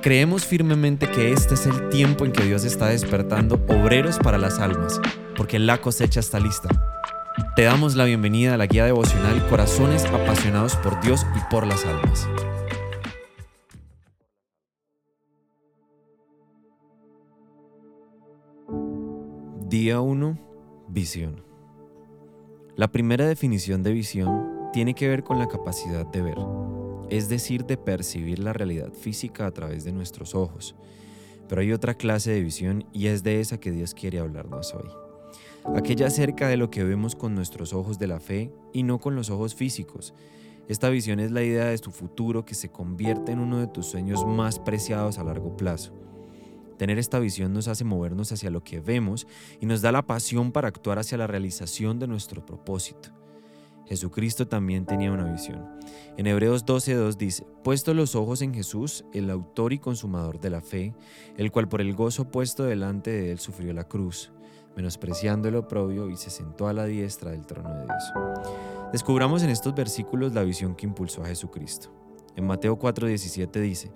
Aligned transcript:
Creemos 0.00 0.46
firmemente 0.46 1.10
que 1.10 1.32
este 1.32 1.54
es 1.54 1.66
el 1.66 1.88
tiempo 1.88 2.24
en 2.24 2.30
que 2.30 2.44
Dios 2.44 2.64
está 2.64 2.86
despertando 2.86 3.56
obreros 3.68 4.18
para 4.18 4.38
las 4.38 4.60
almas, 4.60 5.00
porque 5.36 5.58
la 5.58 5.80
cosecha 5.80 6.20
está 6.20 6.38
lista. 6.38 6.68
Te 7.56 7.64
damos 7.64 7.96
la 7.96 8.04
bienvenida 8.04 8.54
a 8.54 8.56
la 8.56 8.66
guía 8.66 8.84
devocional 8.84 9.44
Corazones 9.48 10.04
apasionados 10.04 10.76
por 10.76 11.00
Dios 11.00 11.26
y 11.36 11.50
por 11.50 11.66
las 11.66 11.84
almas. 11.84 12.28
Día 19.68 20.00
1. 20.00 20.38
Visión. 20.88 21.42
La 22.76 22.86
primera 22.86 23.26
definición 23.26 23.82
de 23.82 23.92
visión 23.92 24.70
tiene 24.72 24.94
que 24.94 25.08
ver 25.08 25.24
con 25.24 25.40
la 25.40 25.48
capacidad 25.48 26.06
de 26.06 26.22
ver 26.22 26.38
es 27.10 27.28
decir, 27.28 27.64
de 27.64 27.76
percibir 27.76 28.38
la 28.38 28.52
realidad 28.52 28.92
física 28.92 29.46
a 29.46 29.50
través 29.50 29.84
de 29.84 29.92
nuestros 29.92 30.34
ojos. 30.34 30.74
Pero 31.48 31.60
hay 31.60 31.72
otra 31.72 31.94
clase 31.94 32.30
de 32.30 32.42
visión 32.42 32.84
y 32.92 33.06
es 33.06 33.22
de 33.22 33.40
esa 33.40 33.58
que 33.58 33.70
Dios 33.70 33.94
quiere 33.94 34.18
hablarnos 34.18 34.74
hoy. 34.74 34.90
Aquella 35.74 36.06
acerca 36.06 36.48
de 36.48 36.56
lo 36.56 36.70
que 36.70 36.84
vemos 36.84 37.14
con 37.14 37.34
nuestros 37.34 37.72
ojos 37.72 37.98
de 37.98 38.06
la 38.06 38.20
fe 38.20 38.52
y 38.72 38.82
no 38.82 39.00
con 39.00 39.16
los 39.16 39.30
ojos 39.30 39.54
físicos. 39.54 40.14
Esta 40.68 40.90
visión 40.90 41.20
es 41.20 41.30
la 41.30 41.42
idea 41.42 41.66
de 41.66 41.78
tu 41.78 41.90
futuro 41.90 42.44
que 42.44 42.54
se 42.54 42.70
convierte 42.70 43.32
en 43.32 43.38
uno 43.38 43.58
de 43.58 43.66
tus 43.66 43.86
sueños 43.86 44.26
más 44.26 44.58
preciados 44.58 45.18
a 45.18 45.24
largo 45.24 45.56
plazo. 45.56 45.92
Tener 46.78 46.98
esta 46.98 47.18
visión 47.18 47.52
nos 47.52 47.68
hace 47.68 47.84
movernos 47.84 48.30
hacia 48.30 48.50
lo 48.50 48.62
que 48.62 48.80
vemos 48.80 49.26
y 49.60 49.66
nos 49.66 49.82
da 49.82 49.90
la 49.90 50.06
pasión 50.06 50.52
para 50.52 50.68
actuar 50.68 50.98
hacia 50.98 51.18
la 51.18 51.26
realización 51.26 51.98
de 51.98 52.06
nuestro 52.06 52.46
propósito. 52.46 53.17
Jesucristo 53.88 54.46
también 54.46 54.84
tenía 54.84 55.10
una 55.10 55.32
visión. 55.32 55.66
En 56.18 56.26
Hebreos 56.26 56.66
12.2 56.66 57.16
dice, 57.16 57.46
puesto 57.64 57.94
los 57.94 58.14
ojos 58.14 58.42
en 58.42 58.52
Jesús, 58.52 59.04
el 59.14 59.30
autor 59.30 59.72
y 59.72 59.78
consumador 59.78 60.40
de 60.40 60.50
la 60.50 60.60
fe, 60.60 60.94
el 61.38 61.50
cual 61.50 61.68
por 61.68 61.80
el 61.80 61.94
gozo 61.94 62.28
puesto 62.28 62.64
delante 62.64 63.10
de 63.10 63.32
él 63.32 63.38
sufrió 63.38 63.72
la 63.72 63.84
cruz, 63.84 64.30
menospreciando 64.76 65.48
el 65.48 65.56
oprobio 65.56 66.10
y 66.10 66.16
se 66.18 66.28
sentó 66.28 66.68
a 66.68 66.74
la 66.74 66.84
diestra 66.84 67.30
del 67.30 67.46
trono 67.46 67.70
de 67.70 67.84
Dios. 67.84 68.12
Descubramos 68.92 69.42
en 69.42 69.50
estos 69.50 69.74
versículos 69.74 70.34
la 70.34 70.42
visión 70.42 70.74
que 70.74 70.86
impulsó 70.86 71.22
a 71.22 71.28
Jesucristo. 71.28 71.88
En 72.36 72.46
Mateo 72.46 72.78
4:17 72.78 73.60
dice, 73.60 73.90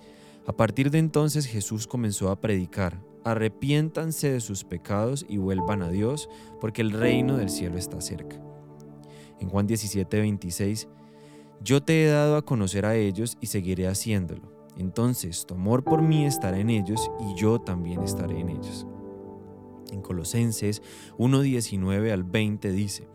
a 0.47 0.53
partir 0.55 0.91
de 0.91 0.98
entonces 0.98 1.47
Jesús 1.47 1.87
comenzó 1.87 2.31
a 2.31 2.41
predicar, 2.41 2.98
arrepiéntanse 3.25 4.33
de 4.33 4.41
sus 4.41 4.65
pecados 4.65 5.25
y 5.29 5.37
vuelvan 5.37 5.83
a 5.83 5.91
Dios, 5.91 6.29
porque 6.61 6.83
el 6.83 6.93
reino 6.93 7.37
del 7.37 7.51
cielo 7.51 7.77
está 7.77 8.01
cerca. 8.01 8.41
En 9.43 9.48
Juan 9.48 9.67
17, 9.67 10.21
26, 10.21 10.89
yo 11.65 11.83
te 11.83 12.05
he 12.05 12.07
dado 12.07 12.37
a 12.37 12.43
conocer 12.43 12.87
a 12.87 12.95
ellos 12.95 13.37
y 13.41 13.48
seguiré 13.48 13.89
haciéndolo. 13.89 14.53
Entonces 14.77 15.47
tu 15.47 15.55
amor 15.55 15.83
por 15.83 16.01
mí 16.01 16.25
estará 16.25 16.61
en 16.61 16.71
ellos 16.71 17.11
y 17.19 17.35
yo 17.35 17.61
también 17.61 18.03
estaré 18.03 18.39
en 18.39 18.51
ellos. 18.51 18.87
En 19.91 20.01
Colosenses 20.01 20.81
1.19 21.19 22.13
al 22.13 22.23
20 22.23 22.70
dice, 22.70 23.09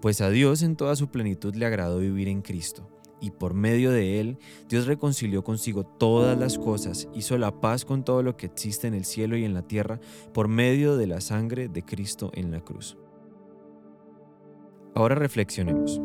Pues 0.00 0.20
a 0.20 0.30
Dios 0.30 0.62
en 0.62 0.76
toda 0.76 0.94
su 0.94 1.08
plenitud 1.08 1.56
le 1.56 1.66
agradó 1.66 1.98
vivir 1.98 2.28
en 2.28 2.42
Cristo, 2.42 2.88
y 3.20 3.32
por 3.32 3.54
medio 3.54 3.90
de 3.90 4.20
él 4.20 4.38
Dios 4.68 4.86
reconcilió 4.86 5.42
consigo 5.42 5.82
todas 5.82 6.38
las 6.38 6.56
cosas, 6.56 7.08
hizo 7.14 7.36
la 7.36 7.60
paz 7.60 7.84
con 7.84 8.04
todo 8.04 8.22
lo 8.22 8.36
que 8.36 8.46
existe 8.46 8.86
en 8.86 8.94
el 8.94 9.04
cielo 9.04 9.36
y 9.36 9.44
en 9.44 9.54
la 9.54 9.66
tierra, 9.66 10.00
por 10.32 10.46
medio 10.46 10.96
de 10.96 11.08
la 11.08 11.20
sangre 11.20 11.66
de 11.66 11.84
Cristo 11.84 12.30
en 12.32 12.52
la 12.52 12.60
cruz. 12.60 12.96
Ahora 14.94 15.14
reflexionemos. 15.14 16.00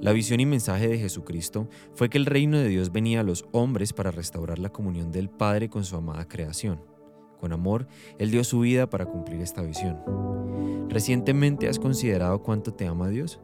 La 0.00 0.12
visión 0.12 0.40
y 0.40 0.46
mensaje 0.46 0.88
de 0.88 0.98
Jesucristo 0.98 1.68
fue 1.94 2.10
que 2.10 2.18
el 2.18 2.26
reino 2.26 2.58
de 2.58 2.68
Dios 2.68 2.92
venía 2.92 3.20
a 3.20 3.24
los 3.24 3.46
hombres 3.52 3.92
para 3.92 4.10
restaurar 4.10 4.58
la 4.58 4.70
comunión 4.70 5.12
del 5.12 5.30
Padre 5.30 5.70
con 5.70 5.84
su 5.84 5.96
amada 5.96 6.28
creación. 6.28 6.80
Con 7.40 7.52
amor, 7.52 7.86
Él 8.18 8.30
dio 8.30 8.42
su 8.44 8.60
vida 8.60 8.90
para 8.90 9.06
cumplir 9.06 9.40
esta 9.40 9.62
visión. 9.62 9.98
¿Recientemente 10.88 11.68
has 11.68 11.78
considerado 11.78 12.42
cuánto 12.42 12.74
te 12.74 12.86
ama 12.86 13.08
Dios? 13.08 13.40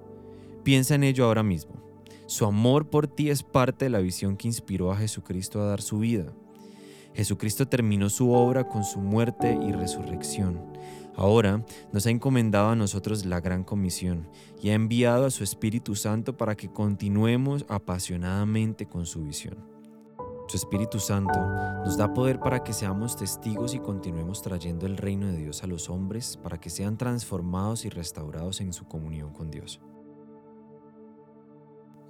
Piensa 0.64 0.97
en 0.97 1.04
ello 1.04 1.25
ahora 1.25 1.43
mismo. 1.43 1.75
Su 2.26 2.44
amor 2.44 2.91
por 2.91 3.09
ti 3.09 3.31
es 3.31 3.43
parte 3.43 3.87
de 3.87 3.91
la 3.91 4.00
visión 4.00 4.37
que 4.37 4.48
inspiró 4.48 4.93
a 4.93 4.97
Jesucristo 4.97 5.60
a 5.60 5.66
dar 5.66 5.81
su 5.81 5.98
vida. 5.98 6.32
Jesucristo 7.14 7.66
terminó 7.66 8.09
su 8.09 8.31
obra 8.32 8.69
con 8.69 8.84
su 8.84 9.00
muerte 9.00 9.59
y 9.66 9.72
resurrección. 9.72 10.60
Ahora 11.16 11.65
nos 11.93 12.06
ha 12.06 12.10
encomendado 12.10 12.71
a 12.71 12.76
nosotros 12.76 13.26
la 13.26 13.41
gran 13.41 13.65
comisión 13.65 14.28
y 14.62 14.71
ha 14.71 14.75
enviado 14.75 15.26
a 15.26 15.31
su 15.31 15.44
Espíritu 15.44 15.94
Santo 15.94 16.37
para 16.37 16.56
que 16.56 16.71
continuemos 16.71 17.65
apasionadamente 17.69 18.87
con 18.87 19.06
su 19.06 19.25
visión. 19.25 19.59
Su 20.49 20.56
Espíritu 20.56 20.99
Santo 20.99 21.38
nos 21.84 21.97
da 21.97 22.12
poder 22.12 22.41
para 22.41 22.65
que 22.65 22.72
seamos 22.72 23.16
testigos 23.16 23.75
y 23.75 23.78
continuemos 23.78 24.43
trayendo 24.43 24.87
el 24.87 24.97
reino 24.97 25.28
de 25.28 25.37
Dios 25.37 25.62
a 25.62 25.69
los 25.69 25.88
hombres 25.88 26.37
para 26.43 26.59
que 26.59 26.70
sean 26.70 26.97
transformados 26.97 27.84
y 27.84 27.88
restaurados 27.88 28.60
en 28.60 28.72
su 28.72 28.87
comunión 28.87 29.32
con 29.32 29.50
Dios. 29.50 29.81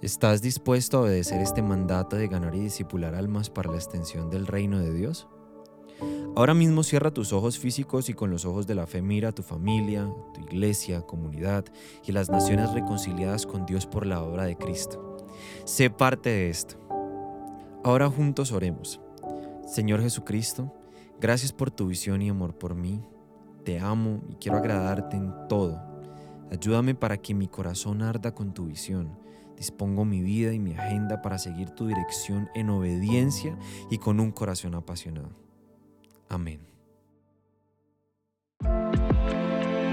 ¿Estás 0.01 0.41
dispuesto 0.41 0.97
a 0.97 1.01
obedecer 1.01 1.39
este 1.41 1.61
mandato 1.61 2.15
de 2.15 2.27
ganar 2.27 2.55
y 2.55 2.59
discipular 2.61 3.13
almas 3.13 3.51
para 3.51 3.69
la 3.69 3.77
extensión 3.77 4.31
del 4.31 4.47
reino 4.47 4.79
de 4.79 4.91
Dios? 4.91 5.27
Ahora 6.35 6.53
mismo 6.53 6.83
cierra 6.83 7.13
tus 7.13 7.33
ojos 7.33 7.59
físicos 7.59 8.09
y 8.09 8.13
con 8.13 8.31
los 8.31 8.45
ojos 8.45 8.65
de 8.65 8.75
la 8.75 8.87
fe 8.87 9.01
mira 9.01 9.29
a 9.29 9.31
tu 9.33 9.43
familia, 9.43 10.09
tu 10.33 10.41
iglesia, 10.41 11.01
comunidad 11.01 11.65
y 12.05 12.13
las 12.13 12.29
naciones 12.29 12.71
reconciliadas 12.71 13.45
con 13.45 13.65
Dios 13.65 13.85
por 13.85 14.05
la 14.05 14.23
obra 14.23 14.45
de 14.45 14.55
Cristo. 14.55 15.17
Sé 15.65 15.89
parte 15.89 16.29
de 16.29 16.49
esto. 16.49 16.75
Ahora 17.83 18.09
juntos 18.09 18.51
oremos. 18.51 19.01
Señor 19.67 20.01
Jesucristo, 20.01 20.73
gracias 21.19 21.51
por 21.51 21.69
tu 21.69 21.87
visión 21.87 22.21
y 22.21 22.29
amor 22.29 22.57
por 22.57 22.75
mí. 22.75 23.03
Te 23.65 23.79
amo 23.79 24.21
y 24.29 24.35
quiero 24.35 24.57
agradarte 24.57 25.17
en 25.17 25.33
todo. 25.49 25.81
Ayúdame 26.51 26.95
para 26.95 27.17
que 27.17 27.33
mi 27.33 27.47
corazón 27.47 28.01
arda 28.01 28.33
con 28.33 28.53
tu 28.53 28.65
visión. 28.65 29.17
Dispongo 29.57 30.05
mi 30.05 30.21
vida 30.21 30.53
y 30.53 30.59
mi 30.59 30.73
agenda 30.73 31.21
para 31.21 31.37
seguir 31.37 31.69
tu 31.71 31.87
dirección 31.87 32.49
en 32.55 32.69
obediencia 32.69 33.57
y 33.89 33.97
con 33.97 34.19
un 34.19 34.31
corazón 34.31 34.75
apasionado. 34.75 35.29
Amén. 36.31 36.61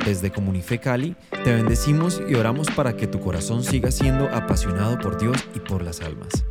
Desde 0.04 0.30
Comunife 0.30 0.78
Cali 0.78 1.16
te 1.44 1.52
bendecimos 1.52 2.22
y 2.28 2.36
oramos 2.36 2.70
para 2.70 2.96
que 2.96 3.08
tu 3.08 3.18
corazón 3.18 3.64
siga 3.64 3.90
siendo 3.90 4.28
apasionado 4.28 4.98
por 5.00 5.18
Dios 5.20 5.36
y 5.56 5.58
por 5.58 5.82
las 5.82 6.00
almas. 6.00 6.44